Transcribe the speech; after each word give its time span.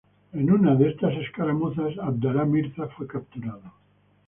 En 0.43 0.51
una 0.53 0.73
de 0.79 0.87
estas 0.89 1.13
escaramuzas 1.17 1.95
Abdalá 1.99 2.43
Mirza 2.43 2.87
fue 2.87 3.05
capturado. 3.05 3.71